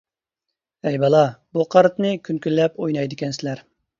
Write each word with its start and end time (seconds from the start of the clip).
ھەي، 0.87 0.97
بالا، 1.03 1.19
بۇ 1.57 1.65
قارتنى 1.75 2.13
كۈن-كۈنلەپ 2.29 2.83
ئوينايدىكەنسىلەر. 2.85 3.63